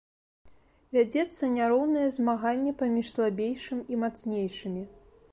[0.95, 4.83] Вядзецца няроўнае змаганне паміж слабейшым і мацнейшымі.